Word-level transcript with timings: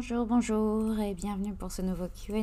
Bonjour, 0.00 0.24
bonjour 0.24 0.98
et 0.98 1.12
bienvenue 1.12 1.52
pour 1.52 1.70
ce 1.70 1.82
nouveau 1.82 2.06
QA. 2.06 2.38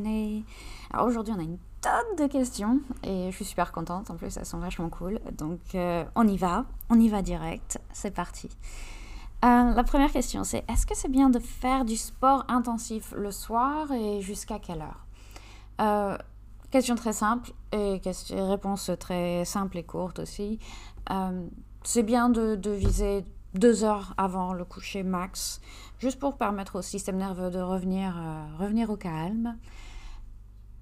Alors 0.94 1.08
aujourd'hui 1.08 1.34
on 1.36 1.40
a 1.40 1.44
une 1.44 1.58
tonne 1.82 2.16
de 2.28 2.32
questions 2.32 2.82
et 3.04 3.32
je 3.32 3.36
suis 3.36 3.46
super 3.46 3.72
contente, 3.72 4.12
en 4.12 4.16
plus 4.16 4.38
elles 4.38 4.46
sont 4.46 4.60
vachement 4.60 4.90
cool. 4.90 5.20
Donc 5.36 5.60
euh, 5.74 6.06
on 6.14 6.28
y 6.28 6.38
va, 6.38 6.66
on 6.92 7.00
y 7.00 7.10
va 7.10 7.24
direct, 7.24 7.80
c'est 7.92 8.14
parti. 8.14 8.48
Euh, 9.44 9.74
la 9.74 9.84
première 9.84 10.12
question 10.12 10.44
c'est 10.44 10.66
est-ce 10.70 10.86
que 10.86 10.96
c'est 10.96 11.10
bien 11.10 11.32
de 11.32 11.40
faire 11.40 11.84
du 11.84 11.98
sport 11.98 12.46
intensif 12.48 13.12
le 13.18 13.32
soir 13.32 13.92
et 13.92 14.22
jusqu'à 14.22 14.60
quelle 14.60 14.84
heure? 14.84 15.08
Euh, 15.82 16.16
Question 16.70 16.94
très 16.94 17.14
simple 17.14 17.54
et 17.72 18.00
réponse 18.34 18.92
très 19.00 19.46
simple 19.46 19.80
et 19.80 19.84
courte 19.84 20.20
aussi. 20.20 20.60
c'est 21.84 22.04
bien 22.04 22.30
de, 22.30 22.54
de 22.56 22.70
viser 22.70 23.26
deux 23.58 23.84
heures 23.84 24.14
avant 24.18 24.54
le 24.54 24.66
coucher 24.66 25.04
max, 25.04 25.62
juste 26.00 26.20
pour 26.20 26.38
permettre 26.38 26.78
au 26.78 26.82
système 26.82 27.18
nerveux 27.18 27.50
de 27.50 27.60
revenir, 27.60 28.16
euh, 28.18 28.46
revenir 28.60 28.90
au 28.90 28.98
calme. 28.98 29.58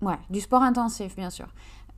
Ouais, 0.02 0.20
du 0.30 0.42
sport 0.42 0.62
intensif, 0.62 1.16
bien 1.16 1.30
sûr. 1.30 1.48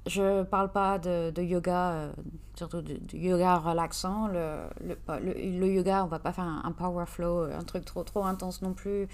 Je 0.05 0.43
parle 0.43 0.71
pas 0.71 0.99
de, 0.99 1.41
yoga, 1.41 1.91
euh, 1.91 2.13
surtout 2.55 2.81
de, 2.81 2.97
yoga 3.13 3.57
relaxant. 3.57 4.27
Le, 4.27 5.67
yoga, 5.67 6.03
on 6.05 6.07
va 6.07 6.19
pas 6.19 6.31
faire 6.31 6.45
un, 6.45 6.71
power 6.71 7.05
flow, 7.05 7.43
un 7.43 7.63
truc 7.63 7.83
trop, 7.83 8.03
trop 8.03 8.23
intense 8.23 8.61
non 8.61 8.73
plus, 8.73 9.07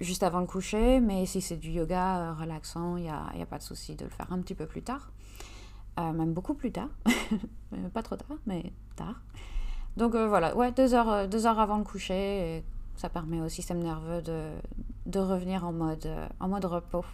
juste 0.00 0.22
avant 0.22 0.40
le 0.40 0.46
coucher. 0.46 1.00
Mais 1.00 1.24
si 1.24 1.40
c'est 1.40 1.56
du 1.56 1.70
yoga 1.70 2.18
euh, 2.18 2.32
relaxant, 2.34 2.96
il 2.96 3.04
n'y 3.04 3.08
a, 3.08 3.26
a, 3.40 3.46
pas 3.46 3.58
de 3.58 3.62
souci 3.62 3.94
de 3.94 4.04
le 4.04 4.10
faire 4.10 4.30
un 4.30 4.40
petit 4.40 4.54
peu 4.54 4.66
plus 4.66 4.82
tard. 4.82 5.12
même 5.96 6.34
beaucoup 6.34 6.54
plus 6.54 6.72
tard. 6.72 6.90
pas 7.94 8.02
trop 8.02 8.16
tard, 8.16 8.36
mais 8.46 8.72
tard. 8.96 9.22
Donc 9.98 10.14
euh, 10.14 10.28
voilà, 10.28 10.54
ouais, 10.56 10.70
deux 10.70 10.94
heures, 10.94 11.10
euh, 11.10 11.26
deux 11.26 11.44
heures 11.46 11.58
avant 11.58 11.76
le 11.76 11.82
coucher, 11.82 12.62
ça 12.94 13.08
permet 13.08 13.40
au 13.40 13.48
système 13.48 13.82
nerveux 13.82 14.22
de, 14.22 14.50
de 15.06 15.18
revenir 15.18 15.66
en 15.66 15.72
mode, 15.72 16.06
euh, 16.06 16.28
en 16.38 16.48
repos. 16.48 17.04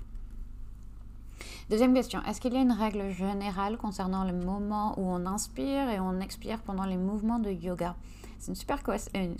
Deuxième 1.70 1.94
question, 1.94 2.22
est-ce 2.24 2.42
qu'il 2.42 2.52
y 2.52 2.58
a 2.58 2.60
une 2.60 2.72
règle 2.72 3.08
générale 3.08 3.78
concernant 3.78 4.24
le 4.24 4.34
moment 4.34 4.92
où 4.98 5.06
on 5.06 5.24
inspire 5.24 5.88
et 5.88 5.98
on 5.98 6.20
expire 6.20 6.60
pendant 6.60 6.84
les 6.84 6.98
mouvements 6.98 7.38
de 7.38 7.50
yoga? 7.50 7.96
C'est 8.38 8.48
une 8.50 8.54
super 8.54 8.82
question, 8.82 9.34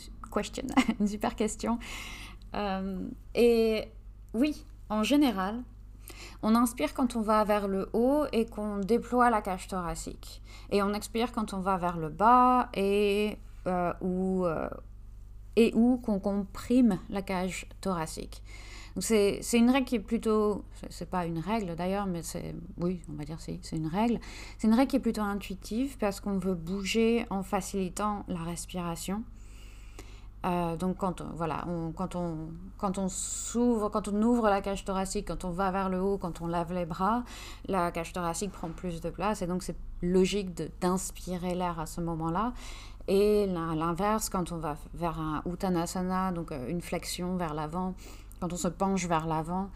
une 1.00 1.06
super 1.06 1.36
question. 1.36 1.78
et 3.34 3.84
oui, 4.33 4.64
en 4.88 5.02
général, 5.02 5.62
on 6.42 6.54
inspire 6.54 6.94
quand 6.94 7.16
on 7.16 7.20
va 7.20 7.44
vers 7.44 7.68
le 7.68 7.88
haut 7.92 8.24
et 8.32 8.46
qu'on 8.46 8.78
déploie 8.78 9.30
la 9.30 9.42
cage 9.42 9.68
thoracique. 9.68 10.42
Et 10.70 10.82
on 10.82 10.92
expire 10.92 11.32
quand 11.32 11.54
on 11.54 11.60
va 11.60 11.77
vers 11.77 11.96
le 11.96 12.08
bas 12.08 12.68
et 12.74 13.38
euh, 13.66 13.92
ou 14.00 14.44
euh, 14.44 14.68
et 15.56 15.72
qu'on 15.72 16.18
comprime 16.18 16.98
la 17.08 17.22
cage 17.22 17.66
thoracique. 17.80 18.42
C'est 19.00 19.40
une 19.55 19.70
règle 19.70 19.86
qui 19.86 19.96
est 19.96 20.00
plutôt, 20.00 20.64
c'est 20.88 21.10
pas 21.10 21.27
une 21.27 21.38
règle 21.38 21.74
d'ailleurs, 21.74 22.06
mais 22.06 22.22
c'est, 22.22 22.55
oui, 22.80 23.00
on 23.10 23.14
va 23.14 23.24
dire 23.24 23.40
si, 23.40 23.58
c'est 23.62 23.77
une 23.77 23.88
règle. 23.88 24.20
C'est 24.56 24.68
une 24.68 24.74
règle 24.74 24.90
qui 24.90 24.96
est 24.96 25.00
plutôt 25.00 25.22
intuitive 25.22 25.96
parce 25.98 26.20
qu'on 26.20 26.38
veut 26.38 26.55
bouger 26.55 27.27
en 27.30 27.42
facilitant 27.42 28.24
la 28.28 28.42
respiration. 28.42 29.24
Euh, 30.44 30.76
donc 30.76 30.98
quand 30.98 31.20
on, 31.22 31.30
voilà, 31.34 31.64
quand 31.96 32.16
on 32.16 32.48
quand 32.76 32.98
on 32.98 33.08
s'ouvre, 33.08 33.88
quand 33.88 34.08
on 34.08 34.22
ouvre 34.22 34.50
la 34.50 34.60
cage 34.60 34.84
thoracique, 34.84 35.28
quand 35.28 35.44
on 35.44 35.50
va 35.50 35.70
vers 35.70 35.88
le 35.88 36.02
haut, 36.02 36.18
quand 36.18 36.42
on 36.42 36.46
lave 36.46 36.72
les 36.72 36.84
bras, 36.84 37.24
la 37.66 37.90
cage 37.90 38.12
thoracique 38.12 38.52
prend 38.52 38.68
plus 38.68 39.00
de 39.00 39.08
place 39.08 39.40
et 39.40 39.46
donc 39.46 39.62
c'est 39.62 39.76
logique 40.02 40.54
d'inspirer 40.80 41.54
l'air 41.54 41.80
à 41.80 41.86
ce 41.86 42.00
moment-là. 42.02 42.52
Et 43.06 43.46
l'inverse, 43.46 44.28
quand 44.30 44.52
on 44.52 44.58
va 44.58 44.76
vers 44.94 45.18
un 45.18 45.42
uttanasana, 45.46 46.32
donc 46.32 46.52
euh, 46.52 46.68
une 46.68 46.80
flexion 46.80 47.36
vers 47.36 47.54
l'avant, 47.54 47.94
quand 48.40 48.52
on 48.52 48.56
se 48.56 48.68
penche 48.68 49.06
vers 49.06 49.26
l'avant, 49.26 49.70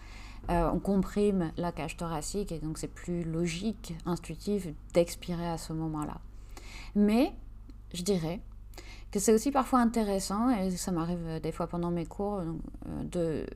euh, 0.51 0.71
on 0.73 0.79
comprime 0.79 1.53
la 1.57 1.73
cage 1.73 1.97
thoracique 1.97 2.53
et 2.53 2.59
donc 2.59 2.79
c'est 2.79 2.93
plus 2.93 3.23
logique, 3.23 3.95
intuitif 4.07 4.69
d'expirer 4.95 5.49
à 5.49 5.59
ce 5.59 5.73
moment-là. 5.75 6.19
Mais 6.95 7.33
je 7.93 8.03
dirais 8.03 8.41
que 9.11 9.19
c'est 9.19 9.33
aussi 9.33 9.51
parfois 9.51 9.81
intéressant, 9.81 10.51
et 10.51 10.71
ça 10.71 10.93
m'arrive 10.93 11.41
des 11.43 11.53
fois 11.53 11.67
pendant 11.67 11.91
mes 11.91 12.07
cours, 12.07 12.41
euh, 12.41 13.05
de 13.05 13.47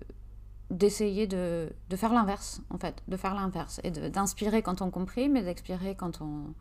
d'essayer 0.71 1.27
de, 1.27 1.71
de, 1.91 1.97
faire 1.97 2.15
l'inverse, 2.15 2.63
en 2.71 2.79
fait, 2.79 3.03
de 3.07 3.19
faire 3.19 3.35
l'inverse, 3.35 3.79
et 3.85 3.91
d'inspirer 3.91 4.63
quand 4.63 4.81
on 4.81 4.91
comprime 4.91 5.37
et 5.37 5.43
d'expirer 5.43 5.95
quand 5.95 6.23
on, 6.23 6.55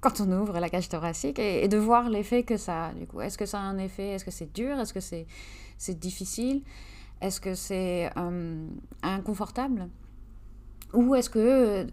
quand 0.00 0.20
on 0.20 0.30
ouvre 0.30 0.60
la 0.60 0.68
cage 0.68 0.88
thoracique, 0.88 1.40
et, 1.40 1.66
de 1.66 1.76
voir 1.76 2.08
l'effet 2.08 2.44
que 2.44 2.56
ça 2.56 2.86
a, 2.86 2.92
du 2.92 3.08
coup. 3.08 3.20
Est-ce 3.20 3.36
que 3.36 3.46
ça 3.46 3.58
a 3.58 3.62
un 3.62 3.78
effet, 3.78 4.10
est-ce 4.10 4.24
que 4.24 4.30
c'est 4.30 4.52
dur, 4.52 4.78
est-ce 4.78 4.94
que 4.94 5.00
c'est 5.00 5.26
c'est 5.76 5.98
difficile, 5.98 6.62
est-ce 7.20 7.40
que 7.40 7.54
c'est 7.54 8.10
euh, 8.16 8.68
inconfortable, 9.02 9.88
ou 10.92 11.16
est-ce 11.16 11.28
que 11.28 11.88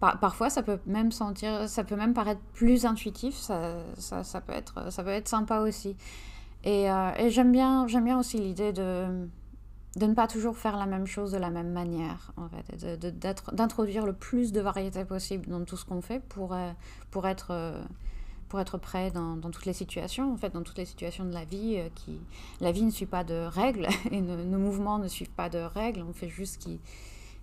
parfois 0.00 0.50
ça 0.50 0.62
peut 0.62 0.78
même 0.86 1.12
sentir 1.12 1.68
ça 1.68 1.84
peut 1.84 1.96
même 1.96 2.14
paraître 2.14 2.40
plus 2.52 2.86
intuitif 2.86 3.34
ça, 3.34 3.74
ça, 3.96 4.24
ça 4.24 4.40
peut 4.40 4.52
être 4.52 4.90
ça 4.92 5.02
peut 5.02 5.10
être 5.10 5.28
sympa 5.28 5.60
aussi 5.60 5.96
et, 6.64 6.90
euh, 6.90 7.10
et 7.18 7.30
j'aime 7.30 7.52
bien 7.52 7.86
j'aime 7.86 8.04
bien 8.04 8.18
aussi 8.18 8.38
l'idée 8.38 8.72
de 8.72 9.28
de 9.96 10.06
ne 10.06 10.14
pas 10.14 10.28
toujours 10.28 10.56
faire 10.56 10.76
la 10.76 10.86
même 10.86 11.06
chose 11.06 11.32
de 11.32 11.38
la 11.38 11.50
même 11.50 11.72
manière 11.72 12.32
en 12.36 12.48
fait 12.48 12.86
d'introduire 13.54 14.06
le 14.06 14.12
plus 14.12 14.52
de 14.52 14.60
variété 14.60 15.04
possible 15.04 15.46
dans 15.48 15.64
tout 15.64 15.76
ce 15.76 15.84
qu'on 15.84 16.00
fait 16.00 16.20
pour 16.20 16.54
euh, 16.54 16.70
pour 17.10 17.26
être 17.26 17.48
euh, 17.50 17.82
pour 18.48 18.60
être 18.60 18.78
prêt 18.78 19.10
dans, 19.10 19.36
dans, 19.36 19.50
toutes 19.50 19.66
les 19.66 19.74
situations, 19.74 20.32
en 20.32 20.38
fait, 20.38 20.54
dans 20.54 20.62
toutes 20.62 20.78
les 20.78 20.86
situations 20.86 21.26
de 21.26 21.34
la 21.34 21.44
vie, 21.44 21.78
qui 21.94 22.18
la 22.62 22.72
vie 22.72 22.82
ne 22.82 22.90
suit 22.90 23.04
pas 23.04 23.22
de 23.22 23.34
règles 23.34 23.86
et 24.10 24.22
nos 24.22 24.58
mouvements 24.58 24.98
ne 24.98 25.06
suivent 25.06 25.28
pas 25.28 25.50
de 25.50 25.58
règles. 25.58 26.02
On 26.08 26.14
fait 26.14 26.30
juste 26.30 26.54
ce 26.54 26.58
qui, 26.58 26.80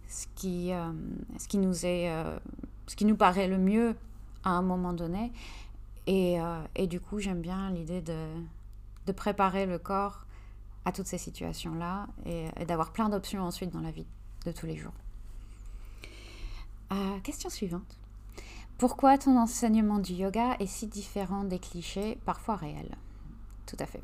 ce 0.07 0.27
qui, 0.35 0.71
euh, 0.71 0.91
ce 1.37 1.47
qui, 1.47 1.57
nous, 1.57 1.85
est, 1.85 2.09
euh, 2.09 2.37
ce 2.87 2.95
qui 2.95 3.05
nous 3.05 3.15
paraît 3.15 3.47
le 3.47 3.57
mieux 3.57 3.95
à 4.43 4.51
un 4.51 4.61
moment 4.61 4.93
donné. 4.93 5.31
Et, 6.07 6.39
euh, 6.39 6.61
et 6.75 6.87
du 6.87 6.99
coup, 6.99 7.19
j'aime 7.19 7.41
bien 7.41 7.71
l'idée 7.71 8.01
de, 8.01 8.27
de, 9.07 9.11
préparer 9.11 9.65
le 9.65 9.79
corps 9.79 10.25
à 10.85 10.91
toutes 10.91 11.07
ces 11.07 11.17
situations-là 11.17 12.07
et, 12.25 12.65
d'avoir 12.65 12.91
plein 12.91 13.09
d'options 13.09 13.41
ensuite 13.41 13.71
dans 13.71 13.81
la 13.81 13.91
vie 13.91 14.05
de 14.45 14.51
tous 14.51 14.67
les 14.67 14.77
jours. 14.77 14.93
question 17.23 17.49
suivante. 17.49 17.97
Pourquoi 18.77 19.17
ton 19.17 19.37
enseignement 19.37 19.99
du 19.99 20.13
yoga 20.13 20.55
est 20.59 20.67
si 20.67 20.85
différent 20.85 21.43
des 21.43 21.59
clichés, 21.59 22.19
parfois 22.25 22.55
réels? 22.55 22.95
Tout 23.65 23.77
à 23.79 23.85
fait. 23.85 24.01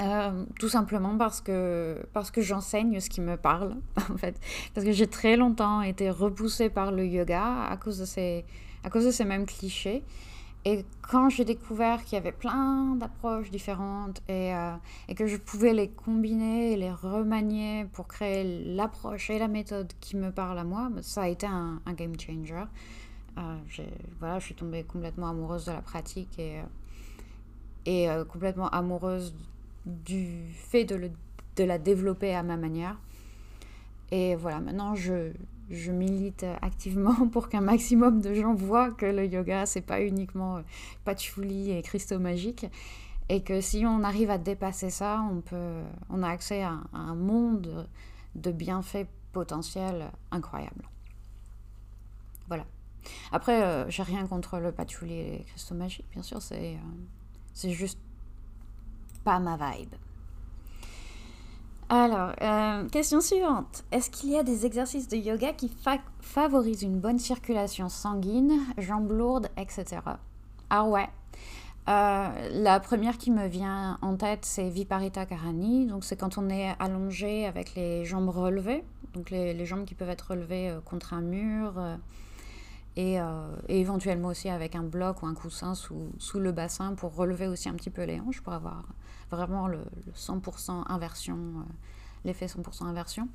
Euh, 0.00 0.44
tout 0.58 0.68
simplement 0.68 1.16
parce 1.16 1.40
que, 1.40 2.04
parce 2.12 2.30
que 2.30 2.40
j'enseigne 2.40 2.98
ce 2.98 3.08
qui 3.08 3.20
me 3.20 3.36
parle, 3.36 3.76
en 4.12 4.16
fait. 4.16 4.40
Parce 4.74 4.84
que 4.84 4.92
j'ai 4.92 5.06
très 5.06 5.36
longtemps 5.36 5.82
été 5.82 6.10
repoussée 6.10 6.68
par 6.68 6.90
le 6.90 7.06
yoga 7.06 7.64
à 7.68 7.76
cause 7.76 7.98
de 7.98 8.04
ces, 8.04 8.44
à 8.82 8.90
cause 8.90 9.04
de 9.06 9.10
ces 9.10 9.24
mêmes 9.24 9.46
clichés. 9.46 10.02
Et 10.66 10.84
quand 11.02 11.28
j'ai 11.28 11.44
découvert 11.44 12.02
qu'il 12.04 12.14
y 12.14 12.16
avait 12.16 12.32
plein 12.32 12.94
d'approches 12.96 13.50
différentes 13.50 14.22
et, 14.28 14.54
euh, 14.54 14.74
et, 15.08 15.14
que 15.14 15.26
je 15.26 15.36
pouvais 15.36 15.74
les 15.74 15.90
combiner 15.90 16.72
et 16.72 16.76
les 16.76 16.90
remanier 16.90 17.84
pour 17.92 18.08
créer 18.08 18.64
l'approche 18.74 19.28
et 19.28 19.38
la 19.38 19.46
méthode 19.46 19.92
qui 20.00 20.16
me 20.16 20.32
parle 20.32 20.58
à 20.58 20.64
moi, 20.64 20.90
ça 21.02 21.22
a 21.22 21.28
été 21.28 21.46
un, 21.46 21.80
game 21.94 22.18
changer. 22.18 22.64
Euh, 23.36 23.58
voilà, 24.18 24.38
je 24.38 24.46
suis 24.46 24.54
tombée 24.54 24.84
complètement 24.84 25.28
amoureuse 25.28 25.66
de 25.66 25.72
la 25.72 25.82
pratique 25.82 26.38
et, 26.38 26.62
et 27.84 28.08
complètement 28.32 28.70
amoureuse 28.70 29.34
du 29.86 30.46
fait 30.54 30.84
de, 30.84 30.96
le, 30.96 31.10
de 31.56 31.64
la 31.64 31.78
développer 31.78 32.34
à 32.34 32.42
ma 32.42 32.56
manière. 32.56 32.98
Et 34.10 34.36
voilà, 34.36 34.60
maintenant 34.60 34.94
je, 34.94 35.32
je 35.70 35.92
milite 35.92 36.44
activement 36.62 37.26
pour 37.32 37.48
qu'un 37.48 37.60
maximum 37.60 38.20
de 38.20 38.34
gens 38.34 38.54
voient 38.54 38.90
que 38.90 39.06
le 39.06 39.26
yoga, 39.26 39.66
c'est 39.66 39.80
pas 39.80 40.02
uniquement 40.02 40.58
euh, 40.58 40.62
patchouli 41.04 41.70
et 41.70 41.82
cristaux 41.82 42.18
magiques. 42.18 42.66
Et 43.30 43.42
que 43.42 43.62
si 43.62 43.86
on 43.86 44.02
arrive 44.02 44.30
à 44.30 44.36
dépasser 44.36 44.90
ça, 44.90 45.26
on, 45.32 45.40
peut, 45.40 45.80
on 46.10 46.22
a 46.22 46.28
accès 46.28 46.62
à, 46.62 46.80
un 46.92 47.14
monde 47.14 47.88
de 48.34 48.52
bienfaits 48.52 49.06
potentiels 49.32 50.10
incroyables. 50.30 50.86
Voilà. 52.48 52.66
Après, 53.32 53.62
euh, 53.62 53.88
j'ai 53.88 54.02
rien 54.02 54.26
contre 54.26 54.58
le 54.58 54.72
patchouli 54.72 55.14
et 55.14 55.38
les 55.38 55.44
cristaux 55.44 55.74
magiques, 55.74 56.06
bien 56.12 56.22
sûr, 56.22 56.42
c'est 56.42 56.74
euh, 56.74 56.78
c'est 57.54 57.70
juste 57.70 57.98
pas 59.24 59.38
ma 59.38 59.56
vibe. 59.56 59.94
Alors, 61.88 62.32
euh, 62.40 62.88
question 62.88 63.20
suivante. 63.20 63.84
Est-ce 63.92 64.10
qu'il 64.10 64.30
y 64.30 64.38
a 64.38 64.42
des 64.42 64.64
exercices 64.64 65.06
de 65.08 65.16
yoga 65.16 65.52
qui 65.52 65.70
favorisent 66.20 66.82
une 66.82 66.98
bonne 66.98 67.18
circulation 67.18 67.88
sanguine, 67.88 68.58
jambes 68.78 69.12
lourdes, 69.12 69.48
etc. 69.56 69.98
Ah 70.70 70.84
ouais. 70.84 71.08
Euh, 71.86 72.28
la 72.50 72.80
première 72.80 73.18
qui 73.18 73.30
me 73.30 73.46
vient 73.46 73.98
en 74.00 74.16
tête, 74.16 74.46
c'est 74.46 74.70
Viparita 74.70 75.26
Karani. 75.26 75.86
Donc, 75.86 76.04
c'est 76.04 76.16
quand 76.16 76.38
on 76.38 76.48
est 76.48 76.74
allongé 76.78 77.46
avec 77.46 77.74
les 77.74 78.06
jambes 78.06 78.30
relevées. 78.30 78.82
Donc, 79.12 79.30
les, 79.30 79.66
jambes 79.66 79.84
qui 79.84 79.94
peuvent 79.94 80.08
être 80.08 80.30
relevées 80.30 80.70
euh, 80.70 80.80
contre 80.80 81.12
un 81.12 81.20
mur 81.20 81.74
Et, 82.96 83.18
éventuellement 83.68 84.28
aussi 84.28 84.48
avec 84.48 84.76
un 84.76 84.84
bloc 84.84 85.22
ou 85.22 85.26
un 85.26 85.34
coussin 85.34 85.74
sous, 85.74 86.12
sous, 86.18 86.38
le 86.38 86.52
bassin 86.52 86.94
pour 86.94 87.14
relever 87.16 87.48
aussi 87.48 87.68
un 87.68 87.74
petit 87.74 87.90
peu 87.90 88.04
les 88.04 88.20
hanches, 88.20 88.40
pour 88.40 88.52
avoir 88.52 88.84
vraiment 89.30 89.66
le, 89.66 89.80
100% 90.14 90.84
inversion, 90.88 91.36
l'effet 92.24 92.46
100% 92.46 92.84
inversion. 92.84 93.28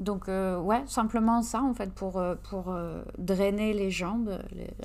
Donc, 0.00 0.30
euh, 0.30 0.58
ouais, 0.58 0.82
simplement 0.86 1.42
ça, 1.42 1.62
en 1.62 1.74
fait, 1.74 1.92
pour, 1.92 2.16
euh, 2.16 2.34
pour 2.34 2.70
euh, 2.70 3.02
drainer 3.18 3.74
les 3.74 3.90
jambes, 3.90 4.38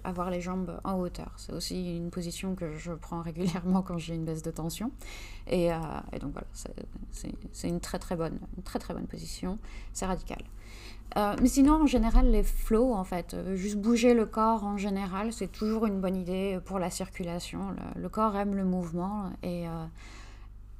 avoir 0.03 0.29
les 0.29 0.41
jambes 0.41 0.77
en 0.83 0.99
hauteur. 0.99 1.31
C'est 1.37 1.53
aussi 1.53 1.95
une 1.95 2.09
position 2.11 2.53
que 2.53 2.75
je 2.75 2.91
prends 2.91 3.21
régulièrement 3.21 3.81
quand 3.81 3.97
j'ai 3.97 4.13
une 4.13 4.25
baisse 4.25 4.43
de 4.43 4.51
tension. 4.51 4.91
Et, 5.47 5.69
donc, 6.19 6.33
voilà, 6.33 6.47
c'est 6.51 7.69
une 7.69 7.79
très, 7.79 7.97
très 7.97 8.17
bonne, 8.17 8.39
une 8.57 8.63
très, 8.63 8.77
très 8.77 8.93
bonne 8.93 9.07
position. 9.07 9.57
C'est 9.93 10.05
radical. 10.05 10.43
Mais 11.15 11.47
sinon, 11.47 11.83
en 11.83 11.85
général, 11.85 12.29
les 12.29 12.43
flows, 12.43 12.93
en 12.93 13.03
fait, 13.03 13.35
juste 13.53 13.77
bouger 13.77 14.13
le 14.13 14.25
corps 14.25 14.63
en 14.63 14.77
général, 14.77 15.31
c'est 15.31 15.51
toujours 15.51 15.85
une 15.85 16.01
bonne 16.01 16.17
idée 16.17 16.59
pour 16.65 16.77
la 16.77 16.89
circulation. 16.89 17.73
Le, 17.95 18.09
corps 18.09 18.35
aime 18.35 18.53
le 18.55 18.65
mouvement 18.65 19.31
et, 19.41 19.65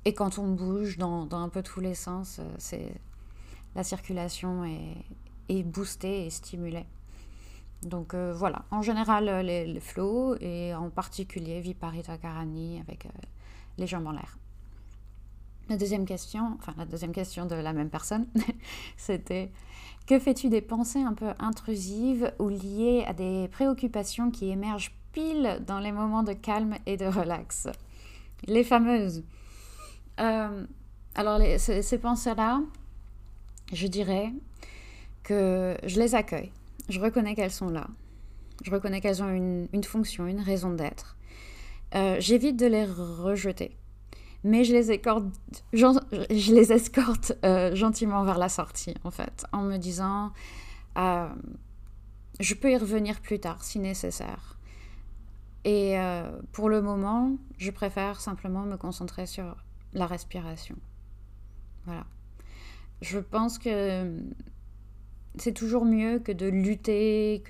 et 0.04 0.14
quand 0.14 0.38
on 0.38 0.48
bouge 0.50 0.98
dans, 0.98 1.26
dans 1.26 1.40
un 1.40 1.50
peu 1.50 1.64
tous 1.64 1.80
les 1.80 1.96
sens, 1.96 2.42
c'est 2.58 2.92
la 3.76 3.84
circulation 3.84 4.64
est, 5.50 5.64
boostée 5.64 6.26
et 6.26 6.30
stimulée. 6.30 6.86
Donc 7.84 8.14
euh, 8.14 8.34
voilà, 8.34 8.64
en 8.72 8.82
général 8.82 9.28
euh, 9.28 9.44
les, 9.44 9.80
flots 9.80 10.36
et 10.40 10.74
en 10.74 10.90
particulier 10.90 11.60
Viparita 11.60 12.18
Karani 12.18 12.80
avec 12.80 13.06
euh, 13.06 13.10
les 13.78 13.86
jambes 13.86 14.08
en 14.08 14.12
l'air. 14.12 14.40
La 15.70 15.78
deuxième 15.78 16.06
question, 16.06 16.58
enfin 16.60 16.74
la 16.78 16.86
deuxième 16.86 17.12
question 17.12 17.46
de 17.46 17.56
la 17.56 17.74
même 17.74 17.90
personne, 17.90 18.28
c'était 18.98 19.52
que 20.06 20.20
fais-tu 20.20 20.50
des 20.50 20.62
pensées 20.62 21.02
un 21.02 21.14
peu 21.14 21.30
intrusives 21.40 22.32
ou 22.38 22.50
liées 22.50 23.04
à 23.08 23.14
des 23.14 23.48
préoccupations 23.48 24.30
qui 24.30 24.50
émergent 24.50 24.96
pile 25.14 25.64
dans 25.66 25.80
les 25.80 25.92
moments 25.92 26.22
de 26.22 26.34
calme 26.34 26.76
et 26.86 26.98
de 26.98 27.06
relax? 27.06 27.68
Les 28.46 28.64
fameuses. 28.64 29.24
alors 30.18 31.42
ces 31.58 31.98
pensées-là, 31.98 32.62
je 33.74 33.88
dirais 33.88 34.32
que 35.24 35.76
je 35.84 36.00
les 36.00 36.14
accueille. 36.14 36.52
Je 36.88 37.00
reconnais 37.00 37.34
qu'elles 37.34 37.52
sont 37.52 37.70
là. 37.70 37.88
Je 38.64 38.72
reconnais 38.72 39.02
qu'elles 39.02 39.24
ont 39.24 39.30
une, 39.30 39.84
fonction, 39.84 40.28
une 40.28 40.40
raison 40.40 40.72
d'être. 40.72 41.18
Euh, 41.96 42.18
j'évite 42.20 42.58
de 42.58 42.68
les 42.68 42.86
rejeter. 42.86 43.76
Mais 44.46 44.64
je 44.64 44.74
les, 44.74 44.92
escorte, 46.72 47.34
euh, 47.44 47.76
gentiment 47.76 48.24
vers 48.24 48.38
la 48.38 48.48
sortie, 48.48 48.94
en 49.04 49.12
fait, 49.12 49.46
en 49.52 49.64
me 49.64 49.78
disant, 49.78 50.32
euh, 50.98 51.28
je 52.40 52.54
peux 52.54 52.72
y 52.72 52.78
revenir 52.78 53.20
plus 53.20 53.40
tard 53.40 53.64
si 53.64 53.80
nécessaire. 53.80 54.58
Et 55.68 55.96
pour 56.52 56.70
le 56.70 56.80
moment, 56.84 57.38
je 57.58 57.72
préfère 57.72 58.22
simplement 58.22 58.62
me 58.62 58.78
concentrer 58.78 59.26
sur 59.26 59.58
la 59.94 60.06
respiration. 60.06 60.76
Voilà 61.86 62.06
je 63.02 63.20
pense 63.20 63.60
que 63.60 64.08
c'est 65.38 65.54
toujours 65.54 65.86
mieux 65.86 66.20
que 66.20 66.32
de 66.32 66.48
lutter, 66.48 67.44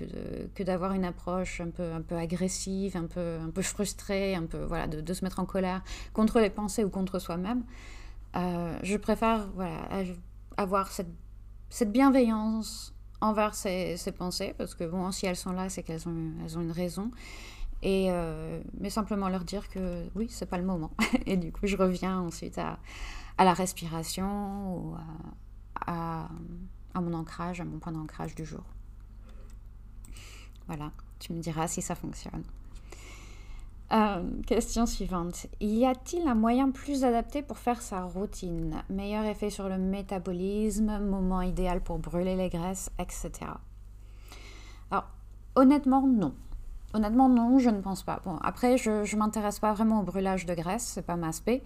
que, 0.54 0.62
d'avoir 0.62 0.92
une 0.92 1.04
approche 1.04 1.60
un 1.60 1.70
peu, 1.70 1.92
un 1.92 2.02
peu 2.02 2.16
agressive, 2.16 2.96
un 2.96 3.06
peu, 3.06 3.38
un 3.40 3.50
peu 3.50 3.62
frustrée, 3.62 4.34
un 4.34 4.46
peu, 4.46 4.64
voilà, 4.64 4.86
de, 4.86 5.14
se 5.14 5.24
mettre 5.24 5.40
en 5.40 5.44
colère 5.44 5.82
contre 6.12 6.40
les 6.40 6.50
pensées 6.50 6.84
ou 6.84 6.90
contre 6.90 7.18
soi-même. 7.18 7.64
Euh, 8.36 8.78
je 8.82 8.96
préfère 8.96 9.48
voilà, 9.54 9.88
avoir 10.56 10.90
cette, 10.90 11.10
cette 11.70 11.92
bienveillance 11.92 12.94
envers 13.20 13.54
ces, 13.54 13.96
ces, 13.96 14.12
pensées, 14.12 14.54
parce 14.58 14.74
que 14.74 14.84
bon, 14.84 15.10
si 15.10 15.26
elles 15.26 15.36
sont 15.36 15.52
là, 15.52 15.68
c'est 15.68 15.82
qu'elles 15.82 16.08
ont, 16.08 16.32
elles 16.44 16.58
ont 16.58 16.62
une 16.62 16.72
raison. 16.72 17.10
Et, 17.82 18.06
euh, 18.10 18.60
mais 18.80 18.90
simplement 18.90 19.28
leur 19.28 19.44
dire 19.44 19.68
que 19.68 20.04
oui, 20.14 20.26
c'est 20.30 20.46
pas 20.46 20.58
le 20.58 20.64
moment. 20.64 20.90
Et 21.26 21.36
du 21.36 21.52
coup, 21.52 21.66
je 21.66 21.76
reviens 21.76 22.20
ensuite 22.20 22.58
à, 22.58 22.78
à 23.38 23.44
la 23.44 23.54
respiration 23.54 24.76
ou 24.76 24.94
à, 25.86 26.28
mon 27.00 27.14
ancrage, 27.14 27.60
à 27.60 27.64
mon 27.64 27.78
point 27.78 27.92
d'ancrage 27.92 28.34
du 28.34 28.44
jour. 28.44 28.64
Voilà, 30.66 30.90
tu 31.18 31.32
me 31.32 31.40
diras 31.40 31.68
si 31.68 31.82
ça 31.82 31.94
fonctionne. 31.94 32.42
Euh, 33.92 34.42
question 34.46 34.84
suivante. 34.84 35.46
Y 35.60 35.84
a-t-il 35.84 36.26
un 36.26 36.34
moyen 36.34 36.70
plus 36.70 37.04
adapté 37.04 37.42
pour 37.42 37.58
faire 37.58 37.80
sa 37.80 38.02
routine? 38.02 38.82
Meilleur 38.90 39.24
effet 39.24 39.48
sur 39.48 39.68
le 39.68 39.78
métabolisme, 39.78 40.98
moment 40.98 41.42
idéal 41.42 41.80
pour 41.80 41.98
brûler 41.98 42.34
les 42.34 42.48
graisses, 42.48 42.90
etc. 42.98 43.30
Alors, 44.90 45.06
honnêtement, 45.54 46.04
non. 46.04 46.34
Honnêtement, 46.94 47.28
non, 47.28 47.58
je 47.58 47.70
ne 47.70 47.80
pense 47.80 48.02
pas. 48.02 48.20
Bon, 48.24 48.38
après, 48.42 48.76
je 48.76 48.90
ne 48.90 49.18
m'intéresse 49.18 49.60
pas 49.60 49.72
vraiment 49.72 50.00
au 50.00 50.02
brûlage 50.02 50.46
de 50.46 50.54
graisse, 50.54 50.84
c'est 50.84 51.06
pas 51.06 51.16
ma 51.16 51.30
spé. 51.30 51.62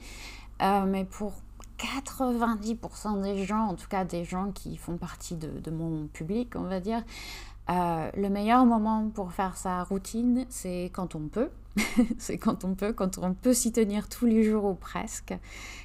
Euh, 0.61 0.85
mais 0.85 1.05
pour 1.07 1.33
90% 1.81 3.23
des 3.23 3.45
gens, 3.45 3.67
en 3.67 3.75
tout 3.75 3.89
cas 3.89 4.05
des 4.05 4.25
gens 4.25 4.53
qui 4.53 4.77
font 4.77 4.97
partie 4.97 5.37
de, 5.37 5.71
mon 5.71 6.07
public, 6.09 6.55
on 6.57 6.63
va 6.63 6.81
dire, 6.81 7.03
euh, 7.71 8.11
le 8.15 8.29
meilleur 8.29 8.67
moment 8.67 9.11
pour 9.15 9.33
faire 9.33 9.57
sa 9.57 9.85
routine, 9.85 10.47
c'est 10.49 10.91
quand 10.93 11.15
on 11.15 11.29
peut. 11.29 11.51
c'est 12.19 12.37
quand 12.37 12.65
on 12.65 12.75
peut, 12.75 12.93
quand 12.93 13.19
on 13.19 13.33
peut 13.33 13.55
s'y 13.55 13.73
tenir 13.73 14.09
tous 14.09 14.27
les 14.27 14.43
jours 14.43 14.65
ou 14.65 14.75
presque, 14.75 15.35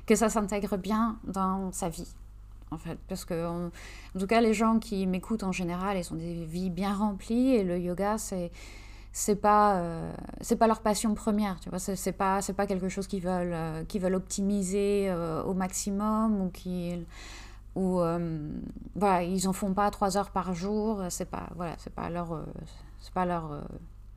que 0.06 0.15
ça 0.15 0.30
s'intègre 0.30 0.77
bien 0.77 1.18
dans 1.25 1.71
sa 1.71 1.89
vie. 1.89 2.13
En 2.71 2.77
fait, 2.77 2.98
parce 3.07 3.24
que, 3.24 3.45
en 3.45 3.71
tout 4.19 4.27
cas, 4.27 4.41
les 4.41 4.53
gens 4.53 4.80
qui 4.80 5.06
m'écoutent 5.06 5.44
en 5.44 5.51
général, 5.51 5.98
ils 5.98 6.12
ont 6.12 6.18
des 6.18 6.45
vies 6.45 6.71
bien 6.71 6.94
remplies 6.94 7.56
et 7.56 7.63
le 7.63 7.80
yoga, 7.80 8.18
c'est 8.18 8.51
c'est 9.17 9.38
pas 9.38 9.77
euh, 9.77 10.13
c'est 10.41 10.57
pas 10.57 10.67
leur 10.67 10.81
passion 10.81 11.15
première 11.15 11.57
tu 11.62 11.69
vois. 11.69 11.79
C'est 11.79 12.12
pas 12.12 12.41
c'est 12.41 12.51
pas 12.51 12.67
quelque 12.67 12.89
chose 12.89 13.07
qu'ils 13.07 13.23
veulent 13.23 13.53
euh, 13.53 13.85
qu'ils 13.85 14.01
veulent 14.01 14.15
optimiser 14.15 15.09
euh, 15.09 15.41
au 15.44 15.53
maximum 15.53 16.41
ou 16.41 16.50
qui 16.50 16.94
ou 17.75 18.01
voilà 18.95 19.23
ils 19.23 19.47
en 19.47 19.53
font 19.53 19.73
pas 19.73 19.89
trois 19.89 20.17
heures 20.17 20.31
par 20.31 20.53
jour 20.53 21.01
c'est 21.09 21.29
pas 21.29 21.47
voilà 21.56 21.75
c'est 21.77 21.94
pas 21.94 22.09
leur 22.09 22.44
c'est 23.00 23.13
pas 23.13 23.25
leur 23.25 23.63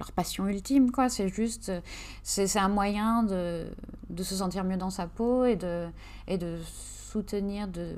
leur 0.01 0.11
passion 0.13 0.49
ultime 0.49 0.91
quoi. 0.91 1.09
C'est 1.09 1.29
juste 1.29 1.71
c'est 2.25 2.59
un 2.59 2.69
moyen 2.69 3.23
de, 3.23 3.69
de 4.11 4.23
se 4.25 4.35
sentir 4.35 4.65
mieux 4.65 4.77
dans 4.77 4.91
sa 4.91 5.07
peau 5.07 5.45
et 5.45 5.55
de 5.55 5.87
et 6.27 6.39
de 6.39 6.59
soutenir 6.65 7.69
de 7.69 7.97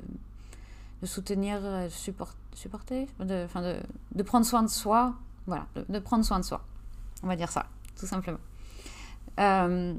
de 1.01 1.07
soutenir 1.07 1.61
supporter 1.89 3.07
de, 3.19 3.47
de, 3.47 3.79
de 4.13 4.23
prendre 4.23 4.45
soin 4.45 4.61
de 4.61 4.69
soi. 4.69 5.15
Voilà 5.47 5.65
de 5.89 5.97
prendre 5.97 6.23
soin 6.23 6.39
de 6.39 6.45
soi 6.45 6.61
on 7.23 7.27
va 7.27 7.35
dire 7.35 7.51
ça, 7.51 7.65
tout 7.99 8.05
simplement. 8.05 8.39
Euh, 9.39 9.93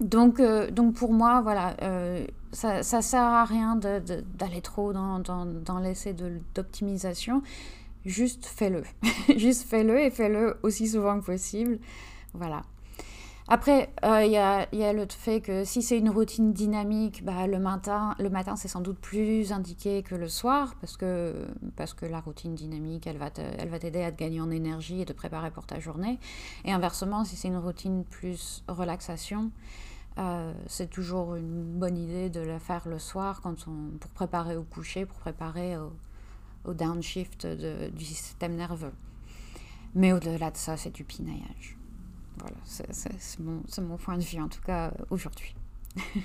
donc, 0.00 0.40
euh, 0.40 0.70
donc 0.70 0.94
pour 0.94 1.12
moi, 1.12 1.40
voilà, 1.40 1.76
euh, 1.82 2.26
ça 2.52 2.78
ne 2.78 2.82
sert 3.02 3.20
à 3.20 3.44
rien 3.44 3.76
d'aller 3.76 4.60
trop 4.62 4.92
dans 4.92 5.78
l'essai 5.82 6.14
d'optimisation. 6.54 7.42
Juste 8.04 8.44
fais-le. 8.46 8.82
Juste 9.36 9.68
fais-le 9.68 9.98
et 10.00 10.10
fais-le 10.10 10.58
aussi 10.62 10.88
souvent 10.88 11.20
que 11.20 11.24
possible. 11.24 11.78
Voilà. 12.34 12.62
Après, 13.46 13.90
euh, 14.04 14.24
il 14.24 14.32
y, 14.32 14.38
a, 14.38 14.66
y, 14.74 14.82
a, 14.84 14.94
le 14.94 15.06
fait 15.06 15.42
que 15.42 15.64
si 15.64 15.82
c'est 15.82 15.98
une 15.98 16.08
routine 16.08 16.54
dynamique, 16.54 17.22
bah, 17.24 17.46
le 17.46 17.58
matin, 17.58 18.14
le 18.18 18.30
matin 18.30 18.56
c'est 18.56 18.68
sans 18.68 18.80
doute 18.80 18.98
plus 18.98 19.52
indiqué 19.52 20.02
que 20.02 20.14
le 20.14 20.28
soir, 20.28 20.74
parce 20.80 20.96
que, 20.96 21.46
parce 21.76 21.92
que 21.92 22.06
la 22.06 22.20
routine 22.20 22.54
dynamique, 22.54 23.06
elle 23.06 23.18
va 23.18 23.30
t'aider 23.30 24.02
à 24.02 24.10
te 24.10 24.18
gagner 24.18 24.40
en 24.40 24.50
énergie 24.50 25.02
et 25.02 25.04
te 25.04 25.12
préparer 25.12 25.50
pour 25.50 25.66
ta 25.66 25.78
journée. 25.78 26.18
Et 26.64 26.72
inversement, 26.72 27.24
si 27.24 27.36
c'est 27.36 27.48
une 27.48 27.58
routine 27.58 28.04
plus 28.04 28.64
relaxation, 28.66 29.50
euh, 30.16 30.54
c'est 30.66 30.88
toujours 30.88 31.34
une 31.34 31.64
bonne 31.64 31.98
idée 31.98 32.30
de 32.30 32.40
la 32.40 32.58
faire 32.58 32.88
le 32.88 32.98
soir 32.98 33.42
pour 33.42 34.10
préparer 34.14 34.56
au 34.56 34.62
coucher, 34.62 35.04
pour 35.04 35.18
préparer 35.18 35.76
au 36.64 36.72
downshift 36.72 37.46
du 37.46 38.04
système 38.06 38.56
nerveux. 38.56 38.94
Mais 39.94 40.14
au-delà 40.14 40.50
de 40.50 40.56
ça, 40.56 40.78
c'est 40.78 40.94
du 40.94 41.04
pinaillage. 41.04 41.76
Voilà, 42.38 42.56
c'est 42.64 43.38
mon, 43.40 43.96
point 43.96 44.16
de 44.16 44.22
vue 44.22 44.40
en 44.40 44.48
tout 44.48 44.62
cas 44.62 44.88
euh, 44.88 45.04
aujourd'hui. 45.10 45.54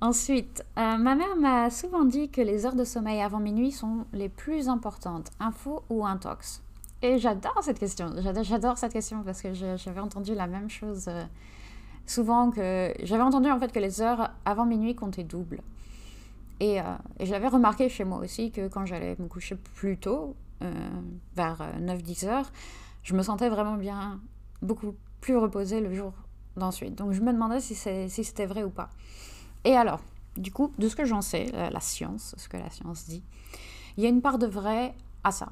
Ensuite, 0.00 0.64
euh, 0.78 0.96
ma 0.96 1.16
mère 1.16 1.34
m'a 1.36 1.70
souvent 1.70 2.04
dit 2.04 2.28
que 2.28 2.40
les 2.40 2.64
heures 2.64 2.76
de 2.76 2.84
sommeil 2.84 3.20
avant 3.20 3.40
minuit 3.40 3.72
sont 3.72 4.06
les 4.12 4.28
plus 4.28 4.68
importantes, 4.68 5.30
info 5.40 5.82
ou 5.90 6.06
intox. 6.06 6.62
Et 7.02 7.18
j'adore 7.18 7.58
cette 7.62 7.80
question, 7.80 8.12
j'adore 8.42 8.78
cette 8.78 8.92
question 8.92 9.22
parce 9.24 9.42
que 9.42 9.54
j'avais 9.54 10.00
entendu 10.00 10.34
la 10.34 10.46
même 10.46 10.70
chose 10.70 11.06
euh, 11.08 11.24
souvent 12.06 12.50
que 12.50 12.92
j'avais 13.02 13.22
entendu 13.22 13.50
en 13.50 13.58
fait 13.58 13.72
que 13.72 13.80
les 13.80 14.00
heures 14.00 14.30
avant 14.44 14.66
minuit 14.66 14.94
comptaient 14.94 15.24
double. 15.24 15.60
Et, 16.60 16.80
l'avais 17.20 17.46
remarqué 17.46 17.88
chez 17.88 18.02
moi 18.02 18.18
aussi 18.18 18.50
que 18.50 18.66
quand 18.66 18.84
j'allais 18.84 19.14
me 19.20 19.28
coucher 19.28 19.54
plus 19.54 19.96
tôt, 19.96 20.34
vers 21.36 21.62
9-10 21.80 22.26
heures, 22.26 22.50
je 23.04 23.14
me 23.14 23.22
sentais 23.22 23.48
vraiment 23.48 23.76
bien 23.76 24.18
beaucoup 24.62 24.94
plus 25.20 25.36
reposé 25.36 25.80
le 25.80 25.94
jour 25.94 26.12
d'ensuite. 26.56 26.94
Donc 26.94 27.12
je 27.12 27.20
me 27.20 27.32
demandais 27.32 27.60
si 27.60 27.74
c'était 27.74 28.46
vrai 28.46 28.64
ou 28.64 28.70
pas. 28.70 28.90
Et 29.64 29.76
alors, 29.76 30.00
du 30.36 30.52
coup, 30.52 30.72
de 30.78 30.88
ce 30.88 30.96
que 30.96 31.04
j'en 31.04 31.22
sais, 31.22 31.46
la, 31.52 31.80
science, 31.80 32.34
ce 32.36 32.48
que 32.48 32.56
la 32.56 32.70
science 32.70 33.06
dit, 33.06 33.22
il 33.96 34.04
y 34.04 34.06
a 34.06 34.08
une 34.08 34.22
part 34.22 34.38
de 34.38 34.46
vrai 34.46 34.94
à 35.24 35.32
ça. 35.32 35.48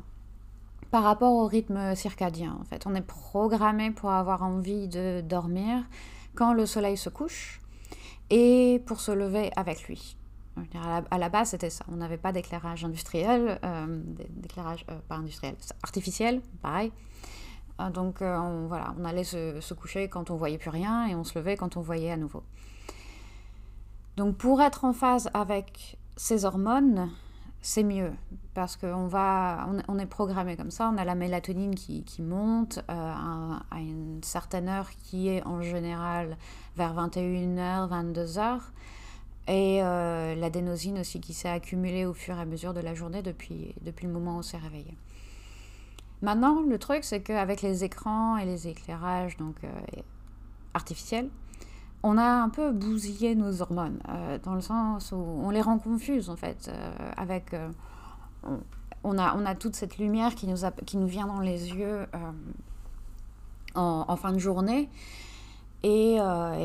par 0.91 1.03
rapport 1.03 1.33
au 1.33 1.47
rythme 1.47 1.97
circadien. 1.97 2.57
En 2.61 2.65
fait, 2.65 2.87
on 2.87 2.95
est 2.95 3.03
programmé 3.03 3.91
pour 3.91 4.11
avoir 4.11 4.43
envie 4.45 4.87
de 4.87 5.21
dormir 5.21 5.85
quand 6.37 6.53
le 6.53 6.65
soleil 6.65 6.97
se 6.97 7.09
couche 7.09 7.61
et 8.31 8.83
pour 8.87 9.01
se 9.01 9.11
lever 9.11 9.51
avec 9.57 9.89
lui. 9.89 10.17
À 11.11 11.19
la, 11.19 11.29
base, 11.29 11.51
c'était 11.51 11.69
ça. 11.69 11.85
On 11.93 11.97
n'avait 11.97 12.17
pas 12.17 12.33
d'éclairage 12.33 12.85
industriel, 12.85 13.59
euh, 13.63 14.01
d'éclairage 14.31 14.87
euh, 14.91 14.99
pas 15.07 15.17
industriel, 15.17 15.55
artificiel, 15.83 16.41
pareil. 16.63 16.93
Euh, 17.81 17.91
donc 17.91 18.19
on, 18.21 18.67
voilà, 18.67 18.95
on 18.99 19.05
allait 19.05 19.25
se, 19.25 19.75
coucher 19.75 20.09
quand 20.09 20.31
on 20.31 20.37
voyait 20.37 20.59
plus 20.59 20.71
rien 20.71 21.07
et 21.07 21.15
on 21.15 21.25
se 21.25 21.39
levait 21.39 21.57
quand 21.57 21.77
on 21.77 21.81
voyait 21.81 22.11
à 22.11 22.17
nouveau. 22.17 22.43
Donc 24.17 24.37
pour 24.37 24.63
être 24.63 24.85
en 24.85 24.93
phase 24.93 25.29
avec 25.35 25.99
ces 26.17 26.45
hormones, 26.45 27.11
c'est 27.61 27.83
mieux 27.83 28.13
parce 28.55 28.77
qu'on 28.77 29.07
va, 29.07 29.69
on, 29.89 29.99
est 29.99 30.07
programmé 30.07 30.57
comme 30.57 30.71
ça. 30.71 30.91
On 30.93 30.97
a 30.97 31.05
la 31.05 31.15
mélatonine 31.15 31.75
qui, 31.75 32.05
qui 32.05 32.23
monte 32.23 32.79
euh, 32.79 32.83
à, 32.93 33.81
une 33.81 34.21
certaine 34.23 34.69
heure 34.69 34.89
qui 34.91 35.29
est 35.29 35.45
en 35.45 35.61
général 35.61 36.37
vers 36.77 36.95
21h, 36.95 37.89
22h. 37.91 38.61
Et 39.49 39.83
euh, 39.83 40.35
l'adénosine 40.35 41.01
aussi 41.01 41.21
qui 41.21 41.35
s'est 41.35 41.49
accumulée 41.49 42.07
au 42.07 42.15
fur 42.15 42.37
et 42.37 42.41
à 42.41 42.45
mesure 42.45 42.73
de 42.73 42.81
la 42.81 42.95
journée 42.95 43.23
depuis, 43.23 43.75
depuis 43.83 44.07
le 44.07 44.13
moment 44.13 44.37
où 44.37 44.39
on 44.39 44.43
s'est 44.43 44.57
réveillé. 44.57 44.97
Maintenant, 46.23 46.63
le 46.63 46.79
truc, 46.79 47.05
c'est 47.05 47.21
qu'avec 47.21 47.63
les 47.63 47.85
écrans 47.85 48.37
et 48.37 48.45
les 48.45 48.69
éclairages 48.69 49.37
donc, 49.37 49.57
euh, 49.65 49.69
artificiels, 50.73 51.29
on 52.03 52.17
a 52.17 52.25
un 52.25 52.49
peu 52.49 52.73
bousillé 52.73 53.35
nos 53.35 53.61
hormones, 53.61 53.99
euh, 54.09 54.39
dans 54.43 54.55
le 54.55 54.61
sens 54.61 55.13
où 55.13 55.17
on 55.17 55.51
les 55.51 55.61
rend 55.61 55.79
confuses 55.79 56.31
en 56.31 56.37
fait, 56.37 56.71
euh, 56.73 57.11
avec... 57.17 57.55
On, 59.03 59.19
a, 59.19 59.37
on 59.37 59.45
a 59.45 59.55
toute 59.55 59.77
cette 59.77 59.99
lumière 59.99 60.35
qui 60.35 60.47
nous, 60.47 60.59
qui 60.85 60.97
nous 60.97 61.07
vient 61.07 61.27
dans 61.27 61.41
les 61.41 61.75
yeux 61.75 62.07
en, 63.75 64.17
fin 64.17 64.33
de 64.33 64.39
journée, 64.39 64.89
et, 65.83 66.15
et, 66.15 66.17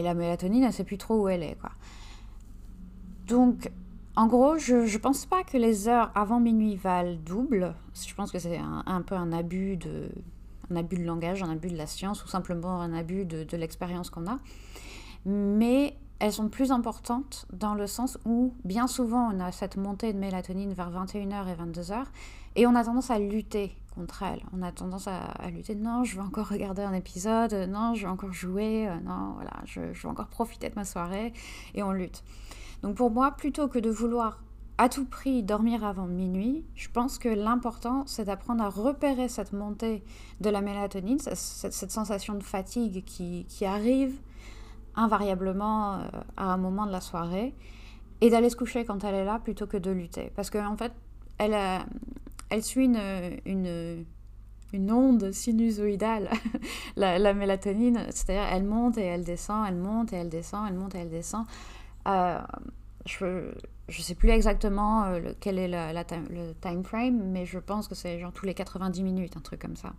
la 0.01 0.13
mélatonine, 0.13 0.63
elle 0.63 0.70
ne 0.70 0.74
sait 0.74 0.84
plus 0.84 0.98
trop 0.98 1.24
où 1.24 1.27
elle 1.27 1.43
est. 1.43 1.55
Quoi. 1.60 1.72
Donc, 3.27 3.72
en 4.15 4.27
gros, 4.27 4.58
je 4.58 4.75
ne 4.75 4.98
pense 4.98 5.25
pas 5.25 5.44
que 5.44 5.58
les 5.58 5.88
heures 5.88 6.12
avant 6.15 6.39
minuit 6.39 6.75
valent 6.75 7.18
double. 7.25 7.74
Je 7.94 8.13
pense 8.13 8.32
que 8.32 8.39
c'est 8.39 8.58
un, 8.58 9.01
peu 9.01 9.15
un 9.15 9.32
abus 9.32 9.77
de, 9.77 10.10
un 10.70 10.75
abus 10.75 10.98
de 10.98 11.03
langage, 11.03 11.41
un 11.44 11.50
abus 11.50 11.70
de 11.70 11.77
la 11.77 11.88
science, 11.88 12.24
ou 12.24 12.27
simplement 12.27 12.82
un 12.82 12.94
abus 12.94 13.25
de, 13.25 13.58
l'expérience 13.58 14.10
qu'on 14.10 14.27
a 14.27 14.38
mais 15.24 15.96
elles 16.18 16.34
sont 16.34 16.50
plus 16.50 16.72
importantes 16.72 17.46
dans 17.53 17.75
le 17.75 17.86
sens 17.86 18.18
où 18.25 18.56
bien 18.63 18.88
souvent 18.88 19.30
on 19.32 19.39
a 19.39 19.51
cette 19.51 19.77
montée 19.77 20.13
de 20.13 20.18
mélatonine 20.18 20.74
vers 20.74 20.89
21h 20.89 21.48
et 21.48 21.53
22h 21.53 22.06
et 22.56 22.65
on 22.65 22.74
a 22.74 22.84
tendance 22.84 23.12
à 23.12 23.20
lutter 23.20 23.77
contre 23.94 24.24
elle. 24.24 24.41
On 24.51 24.63
a 24.63 24.72
tendance 24.72 25.08
à, 25.08 25.50
lutter, 25.51 25.75
non, 25.75 26.03
je 26.03 26.15
veux 26.15 26.24
encore 26.24 26.48
regarder 26.48 26.82
un 26.82 26.94
épisode, 26.94 27.53
non, 27.70 27.94
je 27.94 28.08
veux 28.08 28.12
encore 28.12 28.34
jouer, 28.34 28.89
non, 29.03 29.34
voilà, 29.36 29.51
je, 29.65 29.94
je 29.94 30.01
veux 30.01 30.10
encore 30.10 30.27
profiter 30.27 30.70
de 30.70 30.75
ma 30.75 30.86
soirée 30.86 31.34
et 31.75 31.84
on 31.84 31.91
lutte. 31.91 32.24
Donc 32.83 32.95
pour 32.95 33.11
moi, 33.11 33.31
plutôt 33.31 33.67
que 33.67 33.79
de 33.79 33.89
vouloir 33.89 34.41
à 34.77 34.89
tout 34.89 35.05
prix 35.05 35.43
dormir 35.43 35.85
avant 35.85 36.07
minuit, 36.07 36.65
je 36.73 36.89
pense 36.89 37.19
que 37.19 37.29
l'important, 37.29 38.03
c'est 38.07 38.25
d'apprendre 38.25 38.63
à 38.63 38.69
repérer 38.69 39.27
cette 39.27 39.53
montée 39.53 40.03
de 40.39 40.50
la 40.50 40.61
mélatonine, 40.61 41.19
cette, 41.19 41.91
sensation 41.91 42.33
de 42.33 42.43
fatigue 42.43 43.03
qui, 43.05 43.45
arrive 43.63 44.19
invariablement 44.95 45.95
euh, 45.95 46.00
à 46.35 46.51
un 46.51 46.57
moment 46.57 46.85
de 46.85 46.91
la 46.91 47.00
soirée 47.00 47.53
et 48.19 48.29
d'aller 48.29 48.50
se 48.50 48.55
coucher 48.55 48.83
quand 48.83 49.03
elle 49.03 49.15
est 49.15 49.23
là 49.23 49.39
plutôt 49.39 49.67
que 49.67 49.77
de 49.77 49.91
lutter. 49.91 50.31
Parce 50.35 50.50
qu'en 50.50 50.73
en 50.73 50.77
fait, 50.77 50.91
elle, 51.38 51.53
euh, 51.53 52.61
suit 52.61 52.89
une 53.45 54.91
onde 54.91 55.31
sinusoïdale, 55.31 56.29
la, 56.95 57.19
la, 57.19 57.33
mélatonine, 57.35 58.05
c'est-à-dire 58.09 58.47
elle 58.51 58.63
monte 58.63 58.97
et 58.97 59.03
elle 59.03 59.23
descend, 59.23 59.65
elle 59.67 59.77
monte 59.77 60.11
et 60.11 60.15
elle 60.15 60.29
descend, 60.29 60.67
elle 60.67 60.75
monte 60.75 60.95
et 60.95 61.00
elle 61.00 61.09
descend. 61.09 61.45
Euh, 62.08 62.39
je 63.05 63.25
ne 63.25 64.03
sais 64.03 64.15
plus 64.15 64.29
exactement 64.29 65.20
quel 65.39 65.58
est 65.58 65.67
le 65.67 66.53
time 66.62 66.84
frame, 66.84 67.22
mais 67.31 67.46
je 67.46 67.60
pense 67.60 67.88
que 67.88 67.96
c'est 67.96 68.20
genre 68.20 68.31
tous 68.31 68.46
les 68.46 68.53
90 68.53 69.03
minutes, 69.03 69.38
un 69.38 69.41
truc 69.41 69.62
comme 69.62 69.75
ça. 69.75 69.93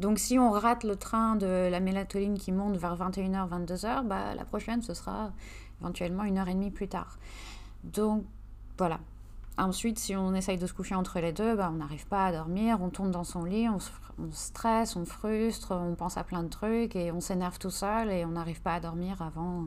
Donc 0.00 0.18
si 0.18 0.38
on 0.38 0.50
rate 0.50 0.84
le 0.84 0.96
train 0.96 1.34
de 1.36 1.68
la 1.70 1.80
mélatonine 1.80 2.38
qui 2.38 2.52
monte 2.52 2.76
vers 2.76 2.96
21h, 2.96 3.48
22h, 3.48 4.06
bah, 4.06 4.34
la 4.34 4.44
prochaine, 4.44 4.80
ce 4.82 4.94
sera 4.94 5.32
éventuellement 5.80 6.24
une 6.24 6.38
heure 6.38 6.48
et 6.48 6.54
demie 6.54 6.70
plus 6.70 6.88
tard. 6.88 7.18
Donc 7.84 8.24
voilà. 8.76 9.00
Ensuite, 9.56 9.98
si 9.98 10.14
on 10.14 10.34
essaye 10.34 10.56
de 10.56 10.68
se 10.68 10.72
coucher 10.72 10.94
entre 10.94 11.18
les 11.18 11.32
deux, 11.32 11.56
bah, 11.56 11.68
on 11.72 11.78
n'arrive 11.78 12.06
pas 12.06 12.26
à 12.26 12.32
dormir, 12.32 12.78
on 12.80 12.90
tourne 12.90 13.10
dans 13.10 13.24
son 13.24 13.42
lit, 13.42 13.68
on, 13.68 13.78
on 14.22 14.30
stresse, 14.30 14.94
on 14.94 15.04
frustre, 15.04 15.72
on 15.72 15.96
pense 15.96 16.16
à 16.16 16.22
plein 16.22 16.44
de 16.44 16.48
trucs 16.48 16.94
et 16.94 17.10
on 17.10 17.20
s'énerve 17.20 17.58
tout 17.58 17.70
seul 17.70 18.12
et 18.12 18.24
on 18.24 18.30
n'arrive 18.30 18.62
pas 18.62 18.74
à 18.74 18.80
dormir 18.80 19.20
avant, 19.20 19.66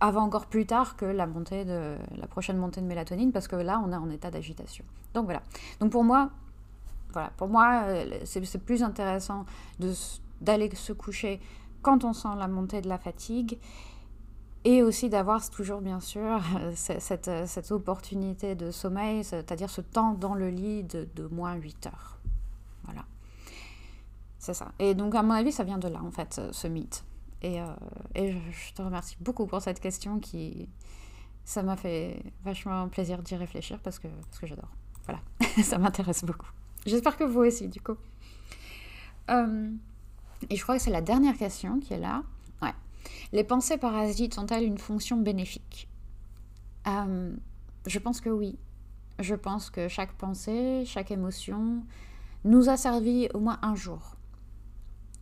avant 0.00 0.22
encore 0.22 0.46
plus 0.46 0.66
tard 0.66 0.96
que 0.96 1.04
la, 1.04 1.26
montée 1.26 1.64
de, 1.64 1.96
la 2.16 2.26
prochaine 2.26 2.56
montée 2.56 2.80
de 2.80 2.86
mélatonine 2.86 3.32
parce 3.32 3.48
que 3.48 3.56
là, 3.56 3.82
on 3.84 3.92
est 3.92 3.96
en 3.96 4.10
état 4.10 4.30
d'agitation. 4.30 4.84
Donc 5.14 5.24
voilà. 5.24 5.42
Donc 5.80 5.92
pour 5.92 6.04
moi, 6.04 6.30
voilà, 7.12 7.30
pour 7.36 7.48
moi, 7.48 7.84
euh, 7.86 8.18
c'est 8.24 8.64
plus 8.64 8.82
intéressant 8.82 9.46
d'aller 10.40 10.74
se 10.74 10.92
coucher 10.92 11.40
quand 11.82 12.04
on 12.04 12.12
sent 12.12 12.28
la 12.38 12.48
montée 12.48 12.80
de 12.80 12.88
la 12.88 12.98
fatigue 12.98 13.58
et 14.64 14.82
aussi 14.82 15.08
d'avoir 15.10 15.48
toujours, 15.50 15.80
bien 15.80 16.00
sûr, 16.00 16.40
cette, 16.74 17.30
cette, 17.46 17.70
opportunité 17.70 18.54
de 18.54 18.70
sommeil, 18.70 19.22
c'est-à-dire 19.22 19.70
ce 19.70 19.82
temps 19.82 20.14
dans 20.14 20.34
le 20.34 20.48
lit 20.48 20.82
de, 20.82 21.06
de 21.14 21.26
moins 21.26 21.54
8 21.54 21.86
heures. 21.86 22.18
Voilà. 22.84 23.04
C'est 24.38 24.54
ça. 24.54 24.72
Et 24.78 24.94
donc, 24.94 25.14
à 25.14 25.22
mon 25.22 25.34
avis, 25.34 25.52
ça 25.52 25.64
vient 25.64 25.78
de 25.78 25.88
là, 25.88 26.00
en 26.02 26.10
fait, 26.10 26.40
ce 26.50 26.66
mythe. 26.66 27.04
Et, 27.44 27.60
euh, 27.60 27.66
je 28.14 28.72
te 28.72 28.80
remercie 28.80 29.16
beaucoup 29.20 29.46
pour 29.46 29.60
cette 29.60 29.78
question 29.78 30.18
qui... 30.18 30.68
Ça 31.44 31.62
m'a 31.62 31.76
fait 31.76 32.22
vachement 32.42 32.88
plaisir 32.88 33.22
d'y 33.22 33.36
réfléchir 33.36 33.78
parce 33.80 33.98
que, 33.98 34.08
parce 34.08 34.38
que 34.38 34.46
j'adore. 34.46 34.70
Voilà, 35.04 35.20
ça 35.62 35.76
m'intéresse 35.76 36.24
beaucoup. 36.24 36.48
J'espère 36.86 37.18
que 37.18 37.24
vous 37.24 37.40
aussi, 37.40 37.68
du 37.68 37.82
coup. 37.82 37.96
Euh, 39.28 39.70
et 40.48 40.56
je 40.56 40.62
crois 40.62 40.78
que 40.78 40.82
c'est 40.82 40.90
la 40.90 41.02
dernière 41.02 41.36
question 41.36 41.80
qui 41.80 41.92
est 41.92 41.98
là. 41.98 42.22
Ouais. 42.62 42.72
Les 43.32 43.44
pensées 43.44 43.76
parasites 43.76 44.38
ont-elles 44.38 44.64
une 44.64 44.78
fonction 44.78 45.18
bénéfique? 45.18 45.86
Euh, 46.86 47.36
Je 47.86 47.98
pense 47.98 48.22
que 48.22 48.30
oui. 48.30 48.58
Je 49.18 49.34
pense 49.34 49.68
que 49.68 49.86
chaque 49.88 50.14
pensée, 50.14 50.84
chaque 50.86 51.10
émotion 51.10 51.84
nous 52.44 52.70
a 52.70 52.78
servi 52.78 53.28
au 53.34 53.40
moins 53.40 53.58
un 53.60 53.74
jour. 53.74 54.16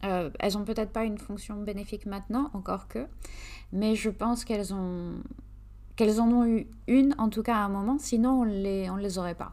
Euh, 0.04 0.30
elles 0.40 0.58
ont 0.58 0.64
peut-être 0.64 0.90
pas 0.90 1.04
une 1.04 1.18
fonction 1.18 1.56
bénéfique 1.62 2.06
maintenant, 2.06 2.50
encore 2.54 2.88
que, 2.88 3.06
mais 3.72 3.94
je 3.94 4.10
pense 4.10 4.44
qu'elles 4.44 4.74
ont 4.74 5.14
qu'elles 5.94 6.20
en 6.20 6.28
ont 6.28 6.46
eu 6.46 6.66
une, 6.86 7.14
en 7.18 7.28
tout 7.28 7.42
cas 7.42 7.56
à 7.56 7.60
un 7.60 7.68
moment, 7.68 7.98
sinon 7.98 8.40
on 8.40 8.44
les, 8.44 8.88
on 8.88 8.96
les 8.96 9.18
aurait 9.18 9.34
pas. 9.34 9.52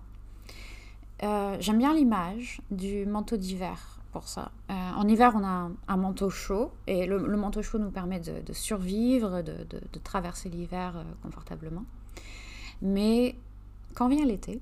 Euh, 1.22 1.58
j'aime 1.60 1.78
bien 1.78 1.94
l'image 1.94 2.62
du 2.72 3.06
manteau 3.06 3.36
d'hiver 3.36 4.00
pour 4.14 4.28
ça. 4.30 4.52
Euh, 4.72 4.74
en 4.74 5.06
hiver, 5.08 5.34
on 5.36 5.44
a 5.44 5.70
un, 5.88 5.98
manteau 5.98 6.30
chaud 6.30 6.72
et 6.88 7.06
le, 7.06 7.20
manteau 7.36 7.62
chaud 7.62 7.78
nous 7.78 7.92
permet 7.92 8.22
de, 8.22 8.54
survivre, 8.54 9.44
de, 9.44 10.00
traverser 10.02 10.50
l'hiver 10.50 11.04
confortablement. 11.22 11.84
Mais 12.82 13.36
quand 13.94 14.08
vient 14.08 14.26
l'été, 14.26 14.62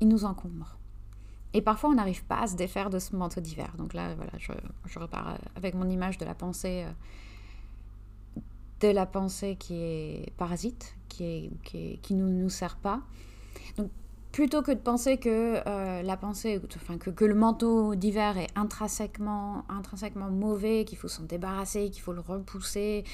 il 0.00 0.08
nous 0.08 0.24
encombre. 0.24 0.76
Et 1.54 1.62
parfois, 1.62 1.90
on 1.90 1.94
n'arrive 1.94 2.24
pas 2.24 2.40
à 2.40 2.46
se 2.46 2.56
défaire 2.56 2.90
de 2.90 2.98
ce 2.98 3.14
manteau 3.14 3.40
d'hiver. 3.40 3.72
Donc 3.76 3.94
là, 3.94 4.14
voilà, 4.14 4.32
je, 4.38 4.98
repars 4.98 5.38
avec 5.54 5.74
mon 5.74 5.88
image 5.88 6.18
de 6.18 6.24
la 6.24 6.34
pensée, 6.34 6.86
de 8.80 8.88
la 8.88 9.06
pensée 9.06 9.56
qui 9.56 9.74
est 9.74 10.32
parasite, 10.36 10.96
qui, 11.08 11.24
est, 11.24 12.00
qui, 12.00 12.14
nous, 12.14 12.28
nous 12.28 12.50
sert 12.50 12.76
pas. 12.76 13.00
Donc 13.76 13.90
plutôt 14.32 14.62
que 14.62 14.72
de 14.72 14.78
penser 14.78 15.18
que 15.18 15.60
euh, 15.66 16.02
la 16.02 16.16
pensée, 16.16 16.60
enfin 16.74 16.96
que, 16.96 17.10
que 17.10 17.24
le 17.24 17.34
manteau 17.34 17.94
d'hiver 17.94 18.38
est 18.38 18.48
intrinsèquement, 18.56 19.64
intrinsèquement 19.68 20.30
mauvais, 20.30 20.86
qu'il 20.86 20.96
faut 20.96 21.08
s'en 21.08 21.24
débarrasser, 21.24 21.90
qu'il 21.90 22.02
faut 22.02 22.14
le 22.14 22.20
repousser, 22.20 23.04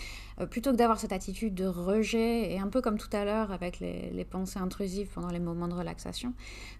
euh, 0.41 0.47
plutôt 0.47 0.71
que 0.71 0.77
d'avoir 0.77 1.01
cette 1.01 1.13
attitude 1.13 1.55
de 1.55 1.67
rejet, 1.67 2.53
et 2.53 2.61
un 2.61 2.69
peu 2.69 2.81
comme 2.81 2.99
tout 2.99 3.11
à 3.13 3.25
l'heure 3.25 3.51
avec 3.51 3.81
les, 3.81 4.25
pensées 4.31 4.61
intrusives 4.61 5.09
pendant 5.13 5.31
les 5.31 5.41
moments 5.41 5.69
de 5.69 5.75
relaxation, 5.75 6.35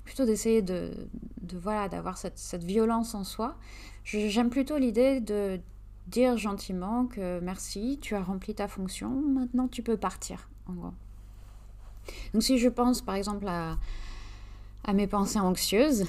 plutôt 0.05 0.25
d'essayer 0.25 0.63
de, 0.63 0.93
de, 1.49 1.59
voilà, 1.59 1.89
d'avoir 1.89 2.19
cette, 2.19 2.39
cette, 2.39 2.65
violence 2.65 3.15
en 3.15 3.25
soi, 3.25 3.57
j'aime 4.05 4.51
plutôt 4.51 4.79
l'idée 4.79 5.21
de 5.21 5.61
dire 6.07 6.37
gentiment 6.37 7.07
que 7.07 7.41
merci, 7.41 7.99
tu 8.01 8.15
as 8.15 8.23
rempli 8.23 8.55
ta 8.55 8.69
fonction, 8.69 9.11
maintenant 9.11 9.69
tu 9.69 9.83
peux 9.83 9.97
partir, 9.97 10.49
en 10.69 10.75
gros. 10.75 10.93
Donc 12.33 12.43
si 12.43 12.59
je 12.59 12.69
pense 12.69 13.03
par 13.03 13.17
exemple 13.17 13.47
à 13.49 14.93
mes 14.93 15.07
pensées 15.07 15.39
anxieuses. 15.39 16.07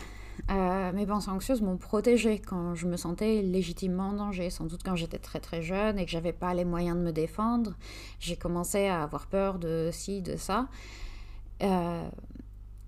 Euh, 0.50 0.94
mes 0.94 1.06
pensées 1.06 1.30
anxieuses 1.30 1.62
m'ont 1.62 1.76
protégée 1.76 2.40
quand 2.40 2.74
je 2.74 2.88
me 2.88 2.96
sentais 2.96 3.42
légitimement 3.42 4.10
en 4.10 4.14
danger, 4.14 4.50
sans 4.50 4.66
doute 4.66 4.82
quand 4.84 4.96
j'étais 4.96 5.18
très 5.20 5.42
très 5.42 5.62
jeune 5.62 6.00
et 6.00 6.06
que 6.06 6.12
j'avais 6.12 6.32
pas 6.32 6.54
les 6.54 6.64
moyens 6.64 6.98
de 6.98 7.02
me 7.04 7.12
défendre. 7.12 7.76
J'ai 8.20 8.38
commencé 8.38 8.88
à 8.88 9.04
avoir 9.04 9.28
peur 9.28 9.60
de 9.60 9.90
ci, 9.92 10.22
de 10.22 10.38
ça. 10.38 10.68
Euh, 11.62 12.08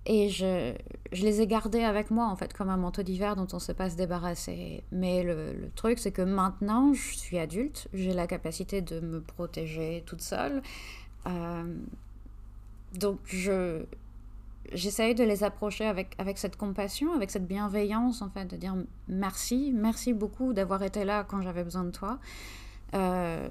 Et 0.04 0.28
je, 0.30 0.74
les 1.12 1.40
ai 1.40 1.46
gardés 1.46 1.84
avec 1.84 2.10
moi, 2.10 2.26
en 2.26 2.34
fait, 2.34 2.52
comme 2.52 2.68
un 2.68 2.76
manteau 2.76 3.02
d'hiver 3.02 3.36
dont 3.36 3.46
on 3.52 3.56
ne 3.56 3.60
sait 3.60 3.74
pas 3.74 3.88
se 3.88 3.96
débarrasser. 3.96 4.82
Mais 4.90 5.22
le, 5.22 5.52
le 5.52 5.70
truc, 5.70 6.00
c'est 6.00 6.10
que 6.10 6.22
maintenant, 6.22 6.92
je 6.92 7.16
suis 7.16 7.38
adulte, 7.38 7.88
j'ai 7.92 8.12
la 8.12 8.26
capacité 8.26 8.80
de 8.80 8.98
me 8.98 9.20
protéger 9.20 10.02
toute 10.04 10.20
seule. 10.20 10.60
Euh, 11.28 11.76
donc, 12.98 13.20
je, 13.26 13.84
j'essaye 14.72 15.14
de 15.14 15.22
les 15.22 15.44
approcher 15.44 15.86
avec, 15.86 16.14
avec 16.18 16.38
cette 16.38 16.56
compassion, 16.56 17.12
avec 17.12 17.30
cette 17.30 17.46
bienveillance, 17.46 18.22
en 18.22 18.30
fait, 18.30 18.46
de 18.46 18.56
dire 18.56 18.74
merci, 19.06 19.72
merci 19.72 20.12
beaucoup 20.12 20.52
d'avoir 20.52 20.82
été 20.82 21.04
là 21.04 21.24
quand 21.24 21.42
j'avais 21.42 21.62
besoin 21.62 21.84
de 21.84 21.90
toi. 21.90 22.18
Euh, 22.94 23.48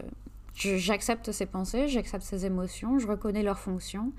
j'accepte 0.53 1.31
ces 1.31 1.45
pensées, 1.45 1.87
j'accepte 1.87 2.23
ces 2.23 2.45
émotions, 2.45 2.99
je 2.99 3.07
reconnais 3.07 3.41
leurs 3.41 3.59
fonctions 3.59 4.11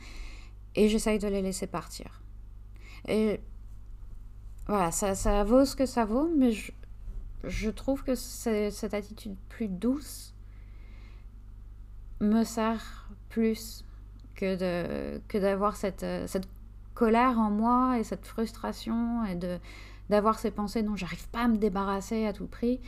et 0.74 0.88
j'essaye 0.88 1.18
de 1.18 1.28
les 1.28 1.42
laisser 1.42 1.66
partir. 1.66 2.21
Et 3.08 3.40
voilà, 4.66 4.90
ça, 4.90 5.14
ça 5.14 5.44
vaut 5.44 5.64
ce 5.64 5.76
que 5.76 5.86
ça 5.86 6.04
vaut, 6.04 6.30
mais 6.36 6.52
je, 6.52 6.72
je 7.44 7.70
trouve 7.70 8.04
que 8.04 8.14
cette 8.14 8.94
attitude 8.94 9.36
plus 9.48 9.68
douce 9.68 10.34
me 12.20 12.44
sert 12.44 13.10
plus 13.28 13.84
que 14.34 14.56
de 14.56 15.20
que 15.28 15.38
d'avoir 15.38 15.76
cette, 15.76 16.06
cette 16.26 16.48
colère 16.94 17.38
en 17.38 17.50
moi 17.50 17.98
et 17.98 18.04
cette 18.04 18.26
frustration 18.26 19.24
et 19.24 19.38
d'avoir 20.08 20.38
ces 20.38 20.50
pensées 20.50 20.82
dont 20.82 20.96
j'arrive 20.96 21.28
pas 21.30 21.44
à 21.44 21.48
me 21.48 21.56
débarrasser 21.56 22.26
à 22.26 22.32
tout 22.32 22.46
prix. 22.46 22.80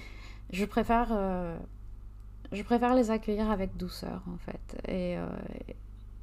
Je 0.50 0.64
préfère 0.64 1.08
euh, 1.10 1.58
je 2.52 2.62
préfère 2.62 2.94
les 2.94 3.10
accueillir 3.10 3.50
avec 3.50 3.76
douceur 3.76 4.22
en 4.32 4.38
fait. 4.38 4.80
Et, 4.86 5.18
euh, 5.18 5.26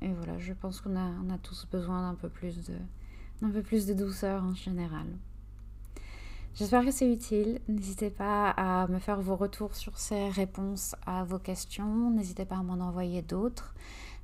et 0.01 0.13
voilà, 0.13 0.38
je 0.39 0.53
pense 0.53 0.79
qu'on 0.81 0.95
a, 0.95 1.12
on 1.25 1.29
a 1.29 1.38
tous 1.38 1.67
besoin 1.69 2.10
d'un 2.10 2.15
peu 2.15 2.29
plus 2.29 2.65
de 2.65 2.75
d'un 3.41 3.50
peu 3.50 3.62
plus 3.62 3.86
de 3.86 3.93
douceur 3.93 4.43
en 4.43 4.53
général. 4.53 5.05
J'espère 6.53 6.83
que 6.83 6.91
c'est 6.91 7.12
utile. 7.12 7.60
N'hésitez 7.69 8.10
pas 8.10 8.50
à 8.50 8.88
me 8.88 9.00
faire 9.00 9.21
vos 9.21 9.36
retours 9.36 9.75
sur 9.75 9.98
ces 9.98 10.29
réponses 10.29 10.95
à 11.05 11.24
vos 11.24 11.39
questions. 11.39 12.12
N'hésitez 12.12 12.45
pas 12.45 12.57
à 12.57 12.63
m'en 12.63 12.86
envoyer 12.86 13.21
d'autres. 13.21 13.74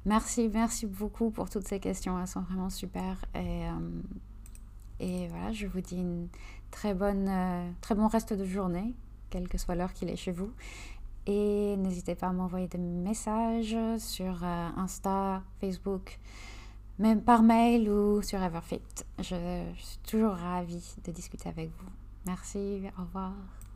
Merci, 0.06 0.50
merci 0.54 0.86
beaucoup 0.86 1.32
pour 1.32 1.50
toutes 1.50 1.68
ces 1.68 1.80
questions. 1.80 2.20
Elles 2.20 2.28
sont 2.28 2.42
vraiment 2.42 2.70
super. 2.70 3.24
Et, 3.34 3.68
euh, 5.02 5.28
voilà, 5.30 5.52
je 5.54 5.68
vous 5.68 5.80
dis 5.80 5.98
une 5.98 6.28
très 6.70 6.94
bonne, 6.94 7.28
euh, 7.30 7.70
très 7.82 7.96
bon 7.96 8.08
reste 8.08 8.34
de 8.34 8.46
journée, 8.46 8.94
quelle 9.30 9.48
que 9.48 9.58
soit 9.58 9.76
l'heure 9.76 9.94
qu'il 9.94 10.10
est 10.10 10.16
chez 10.18 10.32
vous. 10.32 10.52
Et 11.28 11.76
n'hésitez 11.78 12.16
pas 12.16 12.28
à 12.28 12.34
m'envoyer 12.34 12.68
des 12.68 12.78
messages 12.78 13.78
sur 14.00 14.44
euh, 14.44 14.70
Insta, 14.78 15.44
Facebook, 15.60 16.20
même 17.00 17.22
par 17.22 17.44
mail 17.44 17.90
ou 17.90 18.22
sur 18.22 18.42
Everfit. 18.42 18.82
Je, 19.20 19.64
suis 19.76 20.00
toujours 20.10 20.34
ravie 20.34 20.96
de 21.06 21.12
discuter 21.12 21.50
avec 21.50 21.70
vous. 21.78 21.90
Merci, 22.26 22.82
au 22.98 23.04
revoir. 23.04 23.34